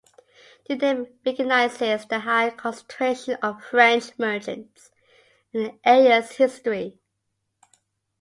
The 0.67 0.77
name 0.77 1.13
recognizes 1.23 2.05
the 2.07 2.21
high 2.21 2.49
concentration 2.49 3.35
of 3.43 3.63
French 3.63 4.17
merchants 4.17 4.89
in 5.53 5.61
the 5.65 5.79
area's 5.85 6.31
history. 6.31 6.97